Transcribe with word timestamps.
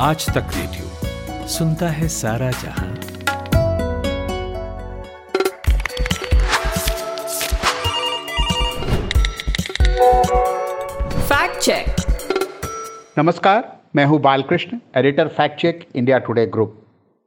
आज 0.00 0.26
तक 0.26 0.50
रेडियो। 0.54 1.46
सुनता 1.48 1.88
है 1.88 2.08
सारा 2.08 2.50
जहाँ। 2.50 2.94
फैक्ट 11.22 11.58
चेक 11.60 11.86
नमस्कार 13.18 13.82
मैं 13.96 14.04
हूँ 14.04 14.20
Balkrishna 14.20 14.78
editor 14.96 15.28
fact 15.28 15.60
check 15.60 15.86
India 15.94 16.18
Today 16.18 16.46
group 16.46 16.80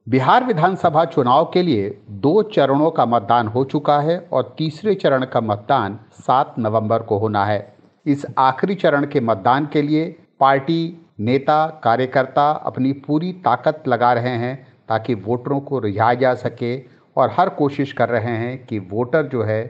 Bihar 0.07 0.43
विधानसभा 0.43 1.05
चुनाव 1.05 1.51
के 1.53 1.63
लिए 1.63 1.97
दो 2.09 2.41
चरणों 2.43 2.91
का 2.91 3.05
मतदान 3.05 3.47
हो 3.47 3.63
चुका 3.65 3.99
है 3.99 4.19
और 4.31 4.55
तीसरे 4.57 4.95
चरण 4.95 5.25
का 5.25 5.41
मतदान 5.41 5.99
7 6.29 6.59
नवंबर 6.59 6.99
को 7.01 7.17
होना 7.17 7.45
है। 7.45 7.73
इस 8.05 8.25
आखिरी 8.38 8.75
चरण 8.75 9.05
के 9.05 9.19
मतदान 9.19 9.69
के 9.73 9.81
लिए 9.81 10.15
पार्टी 10.39 11.00
नेता, 11.21 11.65
कार्यकर्ता 11.83 12.49
अपनी 12.65 12.91
पूरी 12.93 13.31
ताकत 13.34 13.84
लगा 13.88 14.13
रहे 14.13 14.35
हैं 14.38 14.55
ताकि 14.89 15.13
वोटरों 15.16 15.59
को 15.59 15.80
रिझाया 15.80 16.13
जा 16.13 16.34
सके 16.34 16.77
और 17.17 17.34
हर 17.39 17.49
कोशिश 17.49 17.91
कर 17.94 18.09
रहे 18.09 18.35
हैं 18.38 18.66
कि 18.66 18.80
वोटर 18.80 19.27
जो 19.27 19.44
है 19.44 19.61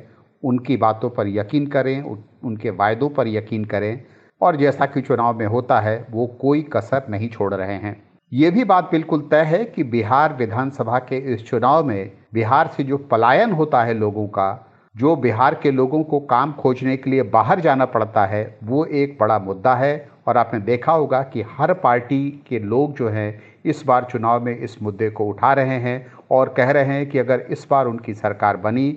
उनकी 0.44 0.78
बातों 0.78 1.10
पर 1.10 1.28
यकीन 1.28 1.68
करें 1.68 2.02
उनके 2.02 2.70
वायदों 2.70 3.10
पर 3.10 3.28
यकीन 3.28 3.66
करें 3.66 4.04
और 4.42 4.56
जैसा 4.56 4.86
कि 4.86 5.02
चुनाव 5.02 5.38
में 5.40 5.46
होता 5.46 5.80
है, 5.80 6.06
वो 6.12 6.28
कोई 6.42 6.62
कसर 6.74 7.06
नहीं 7.10 7.30
छोड़ 7.30 7.54
रहे 7.54 7.74
हैं। 7.74 7.96
ये 8.32 8.52
भी 8.52 8.64
बात 8.64 8.90
बिल्कुल 8.92 9.28
तय 9.32 9.44
है 9.44 9.64
कि 9.66 9.84
बिहार 9.84 10.34
विधानसभा 10.34 11.00
के 11.00 11.18
इस 11.34 11.46
चुनाव 11.50 11.84
में 11.86 12.12
बिहार 12.34 12.68
से 12.68 12.84
जो 12.84 12.98
पलायन 12.98 13.52
होता 13.52 13.84
है 13.84 13.94
लोगों 13.94 14.28
का, 14.28 14.68
जो 14.96 15.16
बिहार 15.16 15.56
के 15.56 15.72
लोगों 15.72 16.04
को 16.04 16.20
काम 16.20 16.54
खोजने 16.54 16.98
के 16.98 17.10
लिए 17.10 17.24
बाहर 17.24 17.60
जाना 17.60 17.86
पड़ता 17.86 18.26
है, 18.26 18.58
वो 18.64 18.86
एक 18.86 19.18
बड़ा 19.20 19.40
मुद्दा 19.40 19.76
है 19.76 20.11
और 20.32 20.38
आपने 20.38 20.60
देखा 20.60 20.92
होगा 20.92 21.22
कि 21.24 21.42
हर 21.50 21.74
पार्टी 21.74 22.20
के 22.48 22.60
लोग 22.60 22.94
जो 22.96 23.10
हैं 23.10 23.42
इस 23.66 23.84
बार 23.86 24.04
चुनाव 24.04 24.44
में 24.44 24.58
इस 24.58 24.82
मुद्दे 24.84 25.10
को 25.10 25.26
उठा 25.26 25.52
रहे 25.54 25.78
हैं 25.80 25.96
और 26.32 26.54
कह 26.58 26.70
रहे 26.72 26.84
हैं 26.86 27.10
कि 27.10 27.20
अगर 27.20 27.40
इस 27.50 27.66
बार 27.72 27.86
उनकी 27.86 28.14
सरकार 28.14 28.58
बनी 28.58 28.92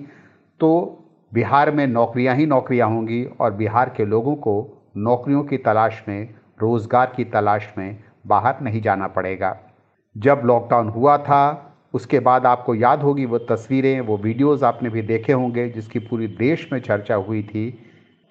तो 0.59 0.69
बिहार 1.31 1.71
में 1.71 1.85
नौकरियाँ 1.87 2.35
ही 2.35 2.45
नौकरियाँ 2.45 2.87
होंगी 2.89 3.23
और 3.39 3.53
बिहार 3.53 3.89
के 3.89 4.05
लोगों 4.05 4.35
को 4.35 4.55
नौकरियों 4.97 5.43
की 5.43 5.57
तलाश 5.57 6.01
में, 6.07 6.29
रोज़गार 6.59 7.13
की 7.15 7.23
तलाश 7.25 7.67
में 7.77 7.97
बाहर 8.27 8.61
नहीं 8.61 8.81
जाना 8.81 9.07
पड़ेगा। 9.07 9.55
जब 10.15 10.41
लॉकडाउन 10.45 10.89
हुआ 10.89 11.17
था, 11.17 11.71
उसके 11.93 12.19
बाद 12.19 12.45
आपको 12.45 12.75
याद 12.75 13.01
होगी 13.01 13.25
वो 13.25 13.37
तस्वीरें, 13.49 13.99
वो 14.01 14.17
वीडियोस 14.17 14.63
आपने 14.63 14.89
भी 14.89 15.01
देखे 15.01 15.33
होंगे, 15.33 15.67
जिसकी 15.69 15.99
पूरी 15.99 16.27
देश 16.27 16.67
में 16.73 16.79
चर्चा 16.79 17.15
हुई 17.15 17.43
थी 17.43 17.69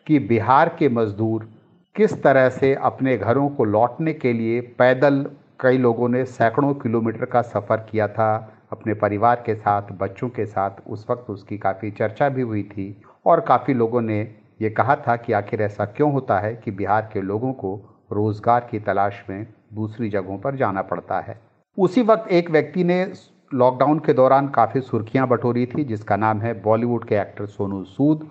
कि 0.06 0.18
बिहार 0.18 0.76
के 0.78 0.88
मज़दूर 0.90 1.48
किस 1.96 2.22
तरह 2.22 2.48
से 2.48 2.74
अपने 2.74 3.16
घरों 3.16 3.48
को 3.48 3.64
लौटने 3.64 4.12
के 4.12 4.32
लिए 4.32 4.60
पैदल 4.78 5.24
कई 5.60 5.78
लोगों 5.78 6.08
ने 6.08 6.24
सैकड़ों 6.24 6.72
किलोमीटर 6.74 7.24
का 7.24 7.42
सफ़र 7.42 7.76
किया 7.90 8.08
था, 8.08 8.56
अपने 8.72 8.94
परिवार 8.94 9.42
के 9.46 9.54
साथ, 9.54 9.92
बच्चों 9.92 10.28
के 10.28 10.46
साथ, 10.46 10.70
उस 10.86 11.06
वक्त 11.10 11.30
उसकी 11.30 11.58
काफ़ी 11.58 11.90
चर्चा 11.90 12.28
भी 12.28 12.42
हुई 12.42 12.62
थी। 12.62 12.96
और 13.26 13.40
काफ़ी 13.40 13.74
लोगों 13.74 14.00
ने 14.00 14.20
ये 14.62 14.70
कहा 14.70 14.96
था 14.98 15.16
कि 15.16 15.32
आखिर 15.32 15.62
ऐसा 15.62 15.84
क्यों 15.86 16.12
होता 16.12 16.38
है 16.38 16.54
कि 16.54 16.70
बिहार 16.70 17.08
के 17.12 17.22
लोगों 17.22 17.52
को 17.52 17.74
रोज़गार 18.12 18.66
की 18.70 18.80
तलाश 18.80 19.22
में 19.30 19.46
दूसरी 19.74 20.10
जगहों 20.10 20.38
पर 20.38 20.56
जाना 20.56 20.82
पड़ता 20.82 21.20
है। 21.20 21.38
उसी 21.78 22.02
वक्त 22.02 22.30
एक 22.32 22.50
व्यक्ति 22.50 22.84
ने 22.84 23.06
लॉकडाउन 23.50 23.98
के 23.98 24.12
दौरान 24.12 24.48
काफ़ी 24.48 24.80
सुर्खियाँ 24.80 25.28
बटोरी 25.28 25.66
थी, 25.66 25.84
जिसका 25.84 26.16
नाम 26.16 26.40
है 26.40 26.60
बॉलीवुड 26.62 27.04
के 27.04 27.14
एक्टर 27.14 27.46
सोनू 27.46 27.82
सूद। 27.84 28.28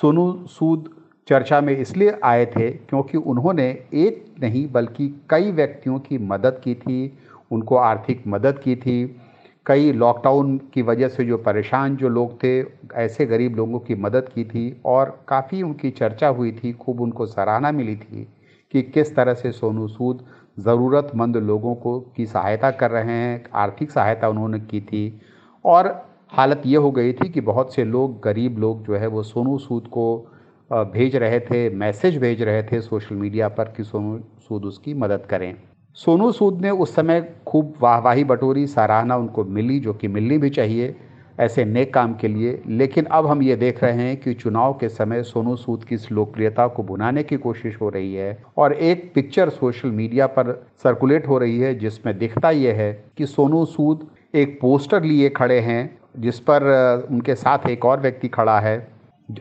सोनू 0.00 0.32
सूद 0.50 0.90
चर्चा 1.28 1.60
में 1.60 1.76
इसलिए 1.76 2.16
आए 2.24 2.46
थे 2.46 2.70
क्योंकि 2.70 3.18
उन्होंने 3.18 3.68
एक 3.94 4.24
नहीं 4.42 4.66
बल्कि 4.72 5.08
कई 5.30 5.52
व्यक्तियों 5.52 5.98
की 5.98 6.18
मदद 6.18 6.60
की 6.64 6.74
थी, 6.74 7.18
उनको 7.50 7.76
आर्थिक 7.76 8.22
मदद 8.26 8.58
की 8.58 8.76
थी। 8.76 9.20
कई 9.66 9.92
लॉकडाउन 9.92 10.56
की 10.74 10.82
वजह 10.82 11.08
से 11.08 11.24
जो 11.24 11.36
परेशान 11.38 11.96
जो 11.96 12.08
लोग 12.08 12.32
थे, 12.42 12.60
ऐसे 12.94 13.26
गरीब 13.26 13.56
लोगों 13.56 13.78
की 13.78 13.94
मदद 13.94 14.28
की 14.34 14.44
थी 14.44 14.80
और 14.84 15.18
काफ़ी 15.28 15.62
उनकी 15.62 15.90
चर्चा 15.90 16.28
हुई 16.28 16.52
थी, 16.52 16.72
खूब 16.72 17.00
उनको 17.00 17.26
सराहना 17.26 17.72
मिली 17.72 17.96
थी 17.96 18.26
कि 18.74 18.82
किस 18.82 19.14
तरह 19.16 19.34
से 19.34 19.52
सोनू 19.52 19.88
सूद 19.88 20.24
ज़रूरतमंद 20.58 21.36
लोगों 21.36 21.74
को 21.74 21.98
की 22.16 22.26
सहायता 22.26 22.70
कर 22.70 22.90
रहे 22.90 23.04
हैं, 23.04 23.44
आर्थिक 23.54 23.90
सहायता 23.90 24.28
उन्होंने 24.28 24.60
की 24.60 24.80
थी। 24.80 25.20
और 25.64 25.88
हालत 26.32 26.62
ये 26.66 26.76
हो 26.76 26.90
गई 26.90 27.12
थी 27.12 27.28
कि 27.28 27.40
बहुत 27.40 27.74
से 27.74 27.84
लोग, 27.84 28.20
गरीब 28.22 28.58
लोग 28.58 28.84
जो 28.86 28.96
है 28.96 29.06
वो 29.06 29.22
सोनू 29.22 29.58
सूद 29.58 29.86
को 29.86 30.26
भेज 30.70 31.16
रहे 31.16 31.38
थे, 31.40 31.68
मैसेज 31.70 32.16
भेज 32.18 32.42
रहे 32.42 32.62
थे 32.62 32.80
सोशल 32.80 33.14
मीडिया 33.14 33.48
पर 33.48 33.72
कि 33.76 33.84
सोनू 33.84 34.18
सूद 34.48 34.64
उसकी 34.64 34.94
मदद 34.94 35.26
करें। 35.30 35.54
सोनू 35.96 36.30
सूद 36.32 36.60
ने 36.60 36.70
उस 36.70 36.94
समय 36.94 37.20
खूब 37.46 37.74
वाहवाही 37.82 38.24
बटोरी, 38.24 38.66
सराहना 38.66 39.16
उनको 39.16 39.44
मिली 39.44 39.78
जो 39.80 39.92
कि 39.94 40.08
मिलनी 40.08 40.38
भी 40.38 40.50
चाहिए, 40.50 40.94
ऐसे 41.40 41.64
नेक 41.64 41.92
काम 41.94 42.14
के 42.14 42.28
लिए। 42.28 42.60
लेकिन 42.68 43.04
अब 43.04 43.26
हम 43.26 43.42
ये 43.42 43.56
देख 43.56 43.82
रहे 43.84 43.92
हैं 43.92 44.16
कि 44.16 44.34
चुनाव 44.34 44.72
के 44.72 44.88
समय 44.88 45.22
सोनू 45.22 45.56
सूद 45.56 45.84
की 45.84 45.94
इस 45.94 46.10
लोकप्रियता 46.12 46.66
को 46.66 46.82
भुनाने 46.82 47.22
की 47.22 47.36
कोशिश 47.36 47.76
हो 47.80 47.88
रही 47.88 48.14
है 48.14 48.36
और 48.56 48.72
एक 48.72 49.10
पिक्चर 49.14 49.48
सोशल 49.48 49.88
मीडिया 49.88 50.26
पर 50.26 50.52
सर्कुलेट 50.82 51.28
हो 51.28 51.38
रही 51.38 51.58
है, 51.58 51.74
जिसमें 51.74 52.18
दिखता 52.18 52.50
यह 52.50 52.74
है 52.74 52.92
कि 53.18 53.26
सोनू 53.26 53.64
सूद 53.64 54.06
एक 54.34 54.58
पोस्टर 54.60 55.02
लिए 55.02 55.28
खड़े 55.28 55.60
हैं, 55.60 55.98
जिस 56.18 56.38
पर 56.40 57.06
उनके 57.10 57.34
साथ 57.34 57.66
एक 57.68 57.84
और 57.84 58.00
व्यक्ति 58.00 58.28
खड़ा 58.28 58.58
है। 58.60 58.93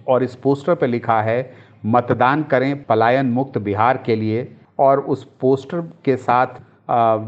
और 0.07 0.23
इस 0.23 0.35
पोस्टर 0.35 0.75
पर 0.75 0.87
लिखा 0.87 1.21
है, 1.21 1.53
मतदान 1.85 2.43
करें 2.43 2.83
पलायन 2.83 3.25
मुक्त 3.25 3.57
बिहार 3.57 3.97
के 4.05 4.15
लिए। 4.15 4.47
और 4.79 4.99
उस 4.99 5.23
पोस्टर 5.41 5.81
के 6.05 6.15
साथ 6.17 6.61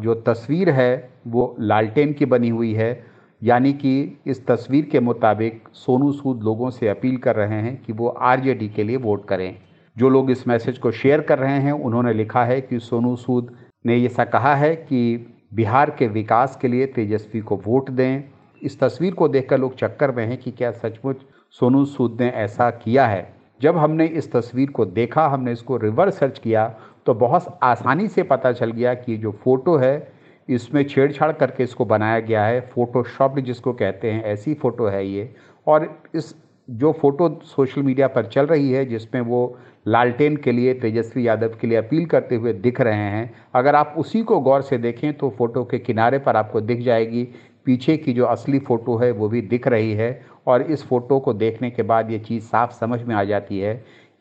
जो 0.02 0.14
तस्वीर 0.28 0.70
है, 0.70 1.10
वो 1.28 1.56
लालटेन 1.60 2.14
की 2.14 2.26
बनी 2.26 2.50
हुई 2.50 2.74
है। 2.74 3.06
यानी 3.42 3.74
कि 3.74 4.22
इस 4.28 4.46
तस्वीर 4.48 4.86
के 4.86 5.00
मुताबिक 5.00 5.68
सोनू 5.74 6.12
सूद 6.12 6.44
लोगों 6.44 6.70
से 6.70 6.88
अपील 6.88 7.18
कर 7.18 7.36
रहे 7.36 7.62
हैं 7.62 7.76
कि 7.84 7.94
वो 7.94 8.08
आरजेडी 8.08 8.70
के 8.70 8.84
लिए 8.84 8.98
वोट 8.98 9.28
करें। 9.28 9.56
जो 9.98 10.10
लोग 10.10 10.32
इस 10.32 10.48
मैसेज 10.48 10.78
को 10.78 10.92
शेयर 10.92 11.22
कर 11.22 11.40
रहे 11.40 11.60
हैं, 11.60 11.72
उन्होंने 11.72 12.14
लिखा 12.14 12.44
है 12.46 12.60
कि 12.62 12.80
सोनू 12.80 13.16
सूद 13.16 13.56
ने 13.86 14.04
ऐसा 14.06 14.26
कहा 14.26 14.56
है 14.56 14.76
कि 14.76 15.32
बिहार 15.54 15.90
के 15.90 16.08
विकास 16.08 16.58
के 16.62 16.68
लिए 16.68 16.86
तेजस्वी 16.86 17.42
को 17.42 17.62
वोट 17.66 17.90
दें। 17.90 18.24
इस 18.62 18.80
तस्वीर 18.80 19.14
को 19.14 19.28
देखकर 19.28 19.60
लोग 19.60 19.76
चक्कर 19.76 20.12
में 20.12 20.26
हैं 20.26 20.38
कि 20.38 20.52
क्या 20.52 20.72
सचमुच 20.72 21.22
सोनू 21.60 21.84
सूद 21.86 22.18
ने 22.22 22.28
ऐसा 22.30 22.70
किया 22.72 23.06
है। 23.08 23.34
जब 23.62 23.78
हमने 23.78 24.06
इस 24.08 24.32
तस्वीर 24.32 24.70
को 24.70 24.86
देखा, 24.86 25.28
हमने 25.28 25.52
इसको 25.52 25.78
रिवर्स 25.78 26.18
सर्च 26.20 26.40
किया 26.40 26.68
तो 27.06 27.14
बहुत 27.14 27.60
आसानी 27.64 28.08
से 28.08 28.24
पता 28.24 28.52
चल 28.52 28.72
गया 28.72 28.94
कि 28.94 29.18
जो 29.18 29.32
फ़ोटो 29.44 29.76
है, 29.78 30.08
इसमें 30.50 30.84
छेड़छाड़ 30.84 31.32
करके 31.32 31.64
इसको 31.64 31.86
बनाया 31.86 32.20
गया 32.20 32.46
है। 32.46 32.60
फ़ोटोशॉप्ड 32.74 33.44
जिसको 33.44 33.74
कहते 33.74 34.12
हैं, 34.12 34.24
ऐसी 34.24 34.54
फ़ोटो 34.54 34.88
है 34.88 35.06
ये। 35.08 35.34
और 35.68 35.88
इस 36.16 36.36
जो 36.68 36.92
फ़ोटो 36.92 37.30
सोशल 37.46 37.84
मीडिया 37.84 38.08
पर 38.08 38.26
चल 38.26 38.46
रही 38.46 38.72
है, 38.72 38.86
जिसमें 38.86 39.22
वो 39.22 39.58
लालटेन 39.88 40.38
के 40.38 40.52
लिए, 40.52 40.74
तेजस्वी 40.74 41.28
यादव 41.28 41.58
के 41.62 41.68
लिए 41.68 41.78
अपील 41.78 42.06
करते 42.06 42.36
हुए 42.36 42.54
दिख 42.56 42.82
रहे 42.82 43.10
हैं, 43.10 43.34
अगर 43.56 43.76
आप 43.76 43.94
उसी 43.98 44.22
को 44.24 44.40
गौर 44.40 44.62
से 44.62 44.78
देखें 44.78 45.14
तो 45.14 45.30
फ़ोटो 45.38 45.64
के 45.64 45.80
किनारे 45.80 46.20
पर 46.20 46.36
आपको 46.36 46.62
दिख 46.62 46.82
जाएगी। 46.82 47.28
पीछे 47.66 47.98
की 47.98 48.14
जो 48.14 48.26
असली 48.26 48.60
फ़ोटो 48.60 48.96
है, 48.98 49.12
वो 49.12 49.28
भी 49.30 49.42
दिख 49.44 49.68
रही 49.68 49.94
है। 49.94 50.10
और 50.48 50.62
इस 50.62 50.84
फ़ोटो 50.88 51.20
को 51.20 51.34
देखने 51.34 51.70
के 51.72 51.84
बाद 51.84 52.12
ये 52.12 52.20
चीज़ 52.20 52.44
साफ़ 52.44 52.74
समझ 52.74 53.02
में 53.02 53.16
आ 53.16 53.24
जाती 53.24 53.60
है 53.60 53.74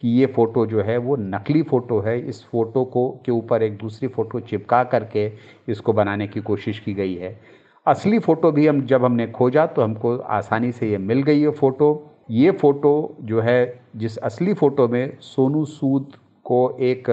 कि 0.02 0.08
ये 0.10 0.26
फ़ोटो 0.26 0.66
जो 0.66 0.82
है 0.82 0.96
वो 0.98 1.16
नकली 1.16 1.62
फ़ोटो 1.62 2.00
है। 2.00 2.18
इस 2.28 2.44
फ़ोटो 2.44 2.84
को 2.84 3.08
के 3.26 3.32
ऊपर 3.32 3.62
एक 3.62 3.76
दूसरी 3.78 4.08
फ़ोटो 4.08 4.40
चिपका 4.40 4.82
करके 4.84 5.30
इसको 5.68 5.92
बनाने 5.92 6.26
की 6.26 6.40
कोशिश 6.40 6.78
की 6.78 6.94
गई 6.94 7.14
है। 7.14 7.38
असली 7.86 8.18
फ़ोटो 8.18 8.50
भी 8.52 8.66
हम 8.66 8.80
जब 8.86 9.04
हमने 9.04 9.26
खोजा 9.26 9.66
तो 9.66 9.82
हमको 9.82 10.16
आसानी 10.16 10.72
से 10.72 10.90
ये 10.90 10.98
मिल 10.98 11.22
गई 11.22 11.40
है 11.40 11.50
फ़ोटो। 11.50 12.10
ये 12.30 12.50
फ़ोटो 12.50 13.16
जो 13.20 13.40
है, 13.40 13.80
जिस 13.96 14.16
असली 14.18 14.54
फ़ोटो 14.54 14.88
में 14.88 15.18
सोनू 15.20 15.64
सूद 15.64 16.12
को 16.44 16.76
एक 16.80 17.04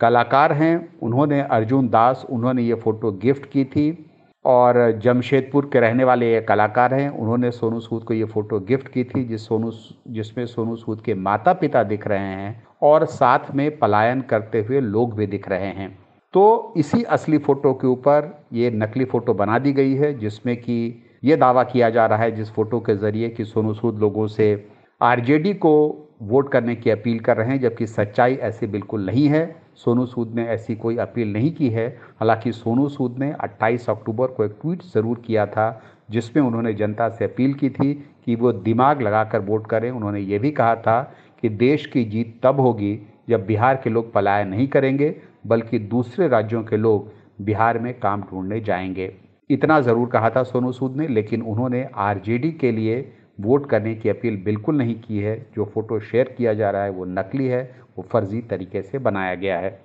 कलाकार 0.00 0.52
हैं, 0.52 0.98
उन्होंने 1.02 1.40
अर्जुन 1.40 1.88
दास, 1.88 2.26
उन्होंने 2.30 2.62
ये 2.62 2.74
फ़ोटो 2.74 3.12
गिफ्ट 3.12 3.50
की 3.50 3.64
थी। 3.64 4.03
और 4.44 4.76
जमशेदपुर 5.02 5.68
के 5.72 5.80
रहने 5.80 6.04
वाले 6.04 6.32
ये 6.32 6.40
कलाकार 6.40 6.94
हैं। 6.94 7.08
उन्होंने 7.10 7.50
सोनू 7.50 7.80
सूद 7.80 8.02
को 8.04 8.14
ये 8.14 8.24
फ़ोटो 8.24 8.60
गिफ्ट 8.60 8.88
की 8.88 9.04
थी, 9.04 9.24
जिस 9.24 9.46
सोनू 9.48 9.72
जिसमें 10.08 10.44
सोनू 10.46 10.76
सूद 10.76 11.00
के 11.00 11.14
माता 11.14 11.52
पिता 11.52 11.82
दिख 11.82 12.06
रहे 12.08 12.18
हैं 12.18 12.62
और 12.82 13.04
साथ 13.06 13.54
में 13.54 13.78
पलायन 13.78 14.20
करते 14.20 14.62
हुए 14.62 14.80
लोग 14.80 15.14
भी 15.16 15.26
दिख 15.26 15.48
रहे 15.48 15.72
हैं। 15.72 15.88
तो 16.34 16.74
इसी 16.76 17.02
असली 17.04 17.38
फ़ोटो 17.38 17.72
के 17.72 17.86
ऊपर 17.86 18.32
ये 18.52 18.70
नकली 18.70 19.04
फ़ोटो 19.04 19.34
बना 19.34 19.58
दी 19.58 19.72
गई 19.72 19.94
है, 19.94 20.12
जिसमें 20.18 20.56
कि 20.56 21.02
ये 21.24 21.36
दावा 21.36 21.62
किया 21.64 21.90
जा 21.90 22.06
रहा 22.06 22.18
है 22.18 22.30
जिस 22.30 22.50
फ़ोटो 22.50 22.80
के 22.80 22.96
ज़रिए 22.96 23.28
कि 23.28 23.44
सोनू 23.44 23.74
सूद 23.74 23.98
लोगों 23.98 24.26
से 24.26 24.66
आरजेडी 25.00 25.52
को 25.54 25.74
वोट 26.22 26.50
करने 26.52 26.74
की 26.76 26.90
अपील 26.90 27.18
कर 27.18 27.36
रहे 27.36 27.48
हैं, 27.48 27.60
जबकि 27.60 27.86
सच्चाई 27.86 28.34
ऐसी 28.34 28.66
बिल्कुल 28.66 29.06
नहीं 29.06 29.26
है। 29.28 29.44
सोनू 29.76 30.06
सूद 30.06 30.34
ने 30.34 30.46
ऐसी 30.46 30.74
कोई 30.76 30.96
अपील 30.96 31.32
नहीं 31.32 31.52
की 31.54 31.68
है। 31.68 31.86
हालाँकि 32.20 32.52
सोनू 32.52 32.88
सूद 32.88 33.18
ने 33.18 33.32
28 33.40 33.88
अक्टूबर 33.90 34.26
को 34.26 34.44
एक 34.44 34.56
ट्वीट 34.62 34.82
ज़रूर 34.84 35.22
किया 35.26 35.46
था, 35.46 35.82
जिसमें 36.10 36.42
उन्होंने 36.42 36.72
जनता 36.74 37.08
से 37.08 37.24
अपील 37.24 37.54
की 37.54 37.70
थी 37.70 37.92
कि 38.24 38.34
वो 38.34 38.52
दिमाग 38.52 39.02
लगाकर 39.02 39.40
वोट 39.40 39.66
करें। 39.66 39.90
उन्होंने 39.90 40.20
ये 40.20 40.38
भी 40.38 40.50
कहा 40.50 40.74
था 40.76 41.00
कि 41.42 41.48
देश 41.48 41.86
की 41.86 42.04
जीत 42.04 42.38
तब 42.42 42.60
होगी 42.60 42.98
जब 43.28 43.46
बिहार 43.46 43.80
के 43.84 43.90
लोग 43.90 44.12
पलायन 44.12 44.48
नहीं 44.48 44.68
करेंगे, 44.68 45.14
बल्कि 45.46 45.78
दूसरे 45.78 46.28
राज्यों 46.28 46.62
के 46.62 46.76
लोग 46.76 47.10
बिहार 47.40 47.78
में 47.78 47.92
काम 48.00 48.22
ढूँढने 48.22 48.60
जाएँगे। 48.60 49.12
इतना 49.50 49.80
ज़रूर 49.80 50.08
कहा 50.08 50.30
था 50.30 50.42
सोनू 50.42 50.72
सूद 50.72 50.96
ने, 50.96 51.08
लेकिन 51.08 51.42
उन्होंने 51.42 51.88
आरजेडी 51.94 52.50
के 52.50 52.72
लिए 52.72 53.00
वोट 53.38 53.70
करने 53.70 53.94
की 53.94 54.08
अपील 54.08 54.36
बिल्कुल 54.36 54.76
नहीं 54.76 54.94
की 54.94 55.18
है। 55.18 55.36
जो 55.56 55.64
फ़ोटो 55.74 56.00
शेयर 56.00 56.34
किया 56.38 56.54
जा 56.54 56.70
रहा 56.70 56.84
है, 56.84 56.90
वो 56.90 57.04
नकली 57.04 57.46
है, 57.46 57.76
वो 57.98 58.06
फर्जी 58.12 58.40
तरीके 58.40 58.82
से 58.82 58.98
बनाया 58.98 59.34
गया 59.34 59.58
है। 59.58 59.80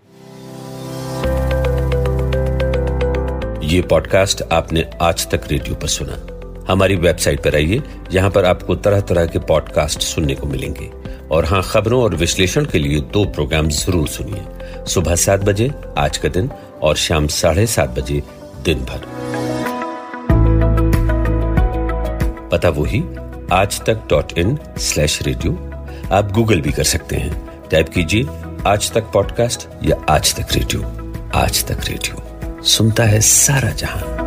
ये 3.64 3.82
पॉडकास्ट 3.82 4.44
आपने 4.52 4.90
आज 5.02 5.28
तक 5.32 5.42
रेडियो 5.52 5.76
पर 5.76 5.88
सुना। 5.88 6.18
हमारी 6.72 6.96
वेबसाइट 6.96 7.40
पर 7.40 7.56
आइए 7.56 7.82
यहाँ 8.12 8.30
पर 8.30 8.46
आपको 8.46 8.76
तरह 8.76 9.02
तरह 9.02 9.26
के 9.26 9.40
पॉडकास्ट 9.40 10.02
सुनने 10.02 10.36
को 10.36 10.48
मिलेंगे। 10.48 10.92
और 11.32 11.46
हाँ 11.46 11.62
खबरों 11.64 12.04
और 12.04 12.16
विश्लेषण 12.16 12.66
के 12.66 12.80
लिए 12.80 13.00
दो 13.00 13.26
प्रोग्राम 13.26 13.70
ज़रूर 13.70 14.08
सुनिए। 14.08 14.86
सुबह 14.86 15.16
सात 15.16 15.40
बजे, 15.40 15.72
आज 15.98 16.18
का 16.18 16.30
दिन, 16.30 16.50
और 16.82 16.96
शाम 16.96 17.28
साढ़े 17.28 17.66
सात 17.66 17.90
बजे, 17.90 18.24
दिन 18.66 18.80
भर। 18.80 19.08
पता 22.52 22.70
वही 22.70 23.04
Aaj 23.54 23.82
Tak 23.82 24.04
dot 24.10 24.32
in 24.38 24.58
slash 24.78 25.22
radio 25.22 25.54
आप 26.12 26.32
गूगल 26.32 26.62
भी 26.62 26.72
कर 26.72 26.84
सकते 26.84 27.16
हैं। 27.16 27.60
टाइप 27.70 27.90
कीजिए 27.90 28.28
आज 28.68 28.92
तक 28.92 29.12
पॉडकास्ट 29.14 29.68
या 29.84 29.96
आज 30.10 30.36
तक 30.36 30.54
रेडियो 30.56 30.82
आज 31.36 31.66
तक 31.66 31.86
रेडियो 31.90 32.62
सुनता 32.64 33.04
है 33.04 33.22
सारा 33.22 33.70
जहाँ। 33.72 34.19